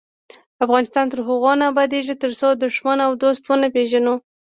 افغانستان 0.65 1.05
تر 1.11 1.19
هغو 1.27 1.51
نه 1.59 1.65
ابادیږي، 1.71 2.15
ترڅو 2.23 2.47
دښمن 2.63 2.97
او 3.05 3.11
دوست 3.23 3.43
ونه 3.45 3.67
پیژنو. 3.75 4.15